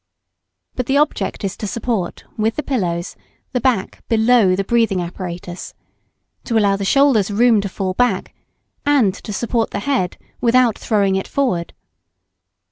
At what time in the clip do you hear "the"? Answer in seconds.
0.87-0.97, 2.55-2.63, 3.51-3.61, 4.55-4.63, 6.75-6.83, 9.69-9.81